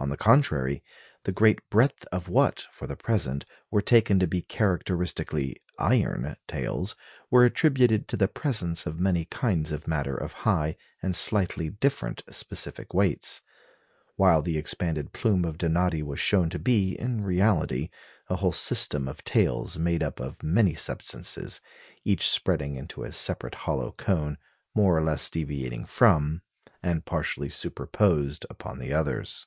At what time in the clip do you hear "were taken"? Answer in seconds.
3.70-4.18